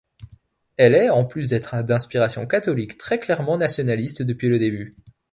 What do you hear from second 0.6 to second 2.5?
Elle est, en plus d'être d'inspiration